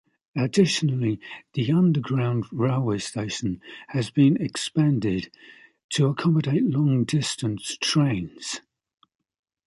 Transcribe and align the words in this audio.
Additionally, 0.35 1.19
the 1.53 1.71
underground 1.71 2.45
railway 2.51 2.97
station 2.97 3.61
has 3.89 4.09
been 4.09 4.35
expanded 4.41 5.31
to 5.91 6.07
accommodate 6.07 6.63
long-distance 6.65 7.77
trains. 7.77 8.61